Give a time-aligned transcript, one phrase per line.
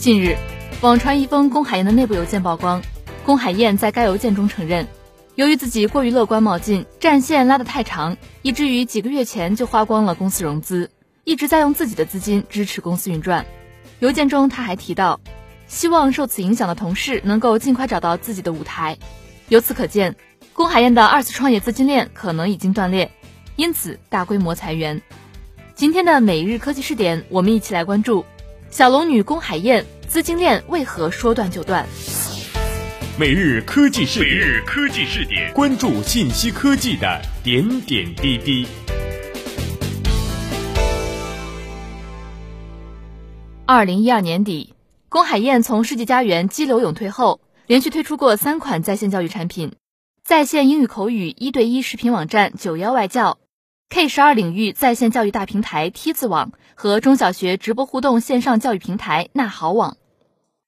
[0.00, 0.34] 近日，
[0.80, 2.80] 网传一封龚海燕的内部邮件曝光，
[3.22, 4.88] 龚海燕在该邮件中承认，
[5.34, 10.90] 由于自己过于乐观冒进，战线拉得太长，以至于几个月前就花光了公司融资，
[11.24, 13.44] 一直在用自己的资金支持公司运转。
[13.98, 15.20] 邮件中他还提到，
[15.66, 18.96] 希望受此影响的同事能够尽快找到自己的舞台。
[19.50, 20.16] 由此可见，
[20.54, 23.10] 龚海燕的二次创业资金链可能已经断裂，
[23.56, 25.02] 因此大规模裁员。
[25.74, 28.24] 今天的每日科技视点，我们一起来关注
[28.70, 31.84] 小龙女龚海燕资金链为何说断就断。
[33.18, 38.64] 每日科技视点，每日科技视点，关注信息科技的点点滴滴。
[43.66, 44.72] 二零一二年底，
[45.08, 47.40] 龚海燕从世纪佳缘激流勇退后。
[47.66, 49.74] 连续推出过三款在线教育产品：
[50.24, 53.38] 在线英语口语一对一视频网站九幺外教
[53.90, 59.96] ，K 十二领域在线教育大平台梯子网和中小学直播互动线上教育平台纳好网。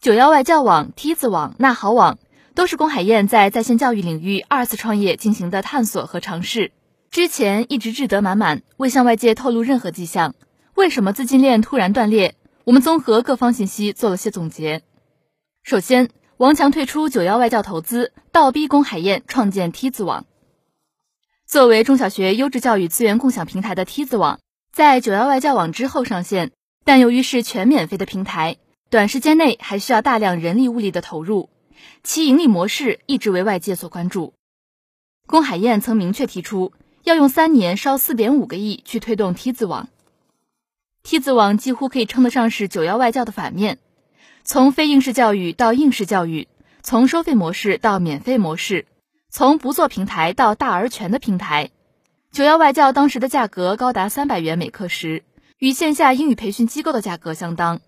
[0.00, 2.18] 九幺外教网、梯子网、纳好网
[2.54, 6.72] 都是龚海燕在在线教育领域二次创业进行的探索和尝试。
[7.10, 10.34] 之前一直志得满满，未向外界透露任何迹象。
[10.74, 12.34] 为什么资金链突然断裂？
[12.64, 14.82] 我们综合各方信息做了些总结。
[15.62, 20.26] 首先，王强退出九幺外教投资，倒逼龚海燕创建梯子网。
[21.54, 24.40] 作为中小学优质教育资源共享平台的梯子网，
[24.72, 26.50] 在九幺外教网之后上线，
[26.84, 28.56] 但由于是全免费的平台，
[28.90, 31.50] 短时间内还需要大量人力物力的投入，
[32.02, 34.34] 其盈利模式一直为外界所关注。
[35.28, 36.72] 龚海燕曾明确提出，
[37.04, 39.86] 要用三年烧四点五个亿去推动梯子网。
[41.04, 43.78] 梯子网几乎可以称得上是九幺外教的反面。
[44.42, 46.48] 从非应试教育到应试教育，
[46.82, 48.86] 从收费模式到免费模式，
[49.36, 51.70] 从不做平台到大而全的平台。
[52.30, 55.24] 九幺外教当时的价格高达三百元每课时，
[55.58, 57.80] 与线下英语培训机构的价格相当。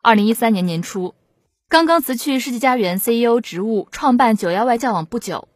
[0.00, 1.14] 二零一三年年初，
[1.68, 5.46] 刚刚辞去世纪佳缘 CEO 职务，创办九幺外教网不久，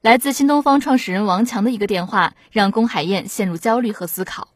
[0.00, 4.48] 来自新东方创始人王强的一个电话，让龚海燕陷入焦虑和思考。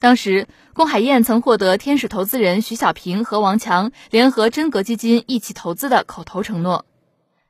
[0.00, 6.86] 当时，龚海燕曾获得天使投资人徐小平和王强联合真格基金一起投资的口头承诺，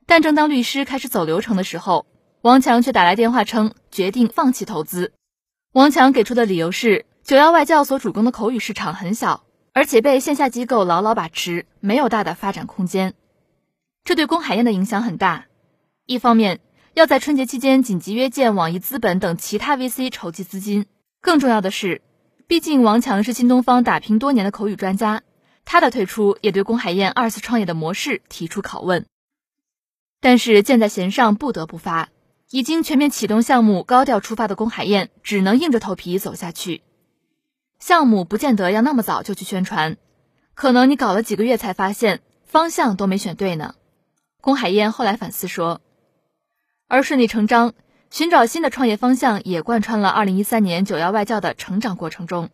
[0.07, 2.07] 但正当律师开始走流程的时候，
[2.41, 5.13] 王强却打来电话称决定放弃投资。
[5.73, 13.15] 王强给出的理由是，九幺外教所主攻的口语市场很小，而且被线下机构牢牢把持，没有大的发展空间。
[14.05, 15.47] 这对龚海燕的影响很大，
[16.05, 16.61] 一方面
[16.95, 20.87] 要在春节期间紧急约见网易资本等其他 VC 筹集资金，
[21.21, 22.03] 更重要的是。
[22.49, 25.23] 毕竟王强是新东方打拼多年的口语专家，
[25.65, 29.07] 他的退出也对龚海燕二次创业的模式提出拷问。
[30.23, 32.09] 但是箭在弦上不得不发，
[32.51, 36.83] 已经全面启动项目、高调出发的龚海燕只能硬着头皮走下去。
[37.81, 39.97] 项目不见得要那么早就去宣传，
[40.55, 43.75] 可能你搞了几个月才发现方向都没选对呢。
[44.41, 45.81] 龚海燕后来反思说，
[46.87, 47.75] 而顺理成章。
[48.11, 52.51] 寻找新的创业方向也贯穿了二零一三年九幺外教的成长过程中。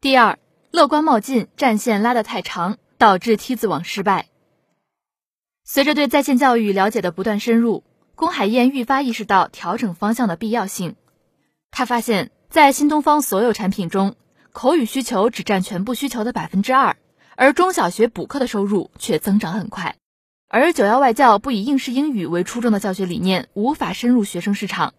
[0.00, 0.40] 第二，
[0.72, 4.26] 乐观冒进，战线拉得太长，导致梯子网失败。
[5.70, 7.84] 随着对在线教育了解的不断深入，
[8.14, 10.96] 龚海燕愈发意识到调整方向的必要性。
[11.70, 14.16] 他发现，在新东方所有产品中，
[14.52, 16.96] 口语需求只占全部需求的百分之二，
[17.36, 19.96] 而中小学补课的收入却增长很快。
[20.48, 24.94] 而九幺外教不以应试英语为初衷的教学理念，无法深入学生市场，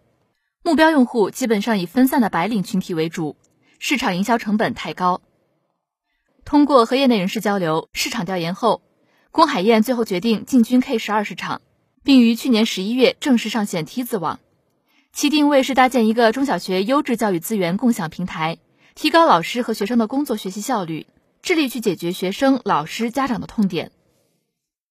[0.61, 3.37] 目标用户基本上以分散的白领群体为主，
[3.79, 5.21] 市场营销成本太高。
[6.45, 8.83] 通过和业内人士交流、市场调研后，
[9.31, 11.61] 龚海燕最后决定进军 K 十二市场，
[12.03, 14.39] 并于去年十一月正式上线梯子网。
[15.13, 18.57] 其定位是搭建一个中小学优质教育资源共享平台，
[18.95, 21.05] 提高老师和学生的工作学习效率，
[21.43, 23.91] 致力去解决学生、老师、家长的痛点。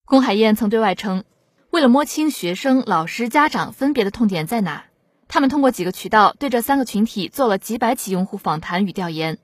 [0.05, 1.25] 龚海燕曾对外称，
[1.71, 4.85] 为了摸清学生、老师、家长分别的痛点在哪，
[5.27, 9.39] 他们通过几个渠道对这三个群体做了几百起用户访谈与调研。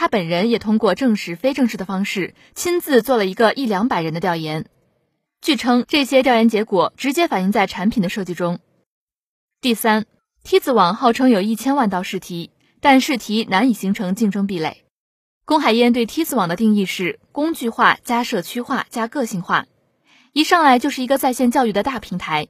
[0.00, 4.64] 他本人也通过正式、非正式的方式亲自做了一个一两百人的调研。
[5.42, 8.60] 据称，这些调研结果直接反映在产品的设计中。
[9.60, 10.06] 第三，
[10.42, 12.50] 梯子网号称有一千万道试题，
[12.80, 14.86] 但试题难以形成竞争壁垒。
[15.44, 19.66] 龚海燕对梯子网的定义是工具化加社区化加个性化。
[20.32, 22.48] 一上来就是一个在线教育的大平台，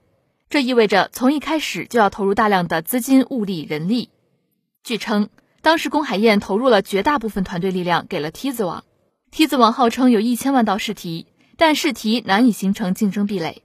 [0.51, 4.09] 这意味着从一开始就要投入大量的资金、物力、人力。
[4.85, 5.31] 据称，
[5.63, 8.85] 当时龚海燕投入了绝大部分团队力量给了梯子网。
[9.31, 11.27] 梯子网号称有一千万道试题，
[11.57, 13.63] 但试题难以形成竞争壁垒，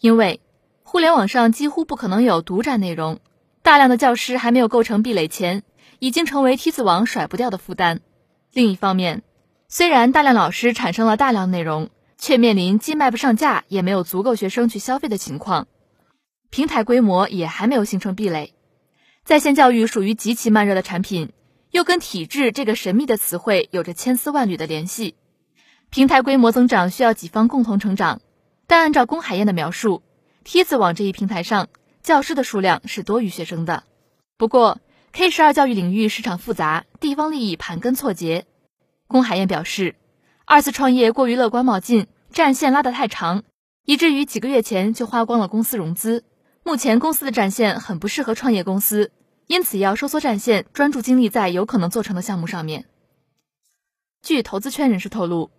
[0.00, 0.40] 因为
[0.82, 3.20] 互联网上几乎不可能有独占内容，
[3.62, 5.62] 大量的教师还没有构成壁垒前，
[6.00, 8.00] 已经成为梯子网甩不掉的负担。
[8.52, 9.22] 另一方面，
[9.68, 15.68] 虽然大量老师产生了大量内容，却面临既卖不上价，也没有足够学生去消费的情况。
[16.50, 18.52] 平台规模也还没有形成壁垒，
[19.30, 21.30] 在线教育属于极其慢热的产品，
[21.70, 25.14] 又跟体制这个神秘的词汇有着千丝万缕的联系。
[25.88, 28.22] 平台规模增长需要几方共同成长，
[28.66, 30.02] 但按照龚海燕的描述，
[30.42, 31.68] 梯子网这一平台上
[32.02, 33.84] 教师的数量是多于学生的。
[34.36, 34.80] 不过
[35.12, 38.46] ，K 十二教育领域市场复杂，地方利益盘根错节。
[39.06, 39.94] 龚海燕表示，
[40.44, 43.44] 二次创业过于乐观冒进，战线拉得太长，
[43.86, 46.24] 以至于几个月前就花光了公司融资。
[46.64, 49.12] 目前公司的战线很不适合创业公司，
[49.50, 52.84] 因此要收缩战线，专注精力在有可能做成的项目上面。
[54.22, 55.50] 据投资圈人士透露，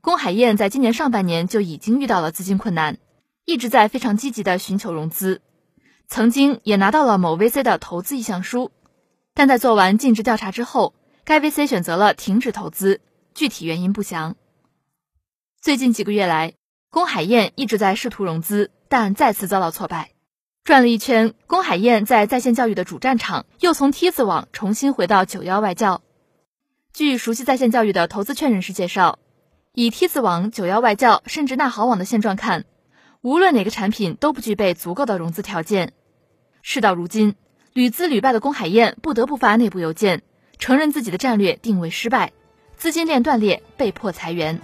[0.00, 2.98] 龚海燕在今年上半年就已经遇到了资金困难，
[3.44, 5.42] 一直在非常积极的寻求融资，
[6.08, 8.72] 曾经也拿到了某 VC 的投资意向书，
[9.32, 13.00] 但在做完尽职调查之后，该 VC 选择了停止投资，
[13.32, 14.34] 具体原因不详。
[15.60, 16.54] 最近几个月来，
[16.90, 20.15] 龚海燕一直在试图融资，但再次遭到挫败。
[20.66, 26.02] 转了一圈，龚海燕在在线教育的主战场又从梯子网重新回到九幺外教。
[26.92, 29.20] 据熟悉在线教育的投资圈人士介绍，
[29.74, 32.64] 以梯子网、九幺外教甚至纳好网的现状看，
[33.22, 35.92] 无论哪个产品都不具备足够的融资条件。
[36.62, 37.36] 事到如今，
[37.72, 40.22] 屡资屡败的龚海燕不得不发内部邮件，
[40.58, 42.32] 承认自己的战略定位失败，
[42.76, 44.60] 资金链断裂，被迫裁员。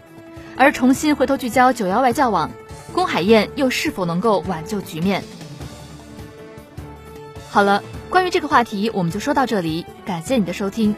[0.57, 2.51] 而重新回头聚焦九幺外教网，
[2.93, 5.23] 龚海燕又是否能够挽救局面？
[7.53, 9.85] 好了，关于这个话题，我们就说到这里。
[10.07, 10.97] 感谢你的收听，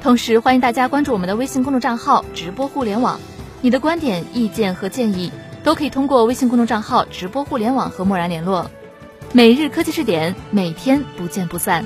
[0.00, 3.18] 同时欢迎大家关注我们的微信公众账号“直播互联网”。
[3.60, 5.32] 你的观点、意见和建议
[5.64, 8.70] 都可以通过微信公众账号“直播互联网”和默然联络。
[9.32, 11.84] 每日科技视点，每天不见不散。